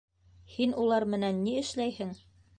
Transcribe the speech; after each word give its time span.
Һин 0.53 0.73
улар 0.85 1.05
менән 1.17 1.45
ни 1.45 1.55
эшләйһең? 1.61 2.19